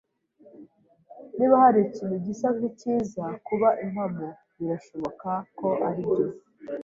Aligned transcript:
Niba 1.37 1.55
hari 1.63 1.79
ikintu 1.87 2.15
gisa 2.25 2.47
nkicyiza 2.55 3.25
kuba 3.47 3.69
impamo, 3.83 4.27
birashoboka 4.57 5.29
ko 5.57 5.69
aribyo. 5.87 6.27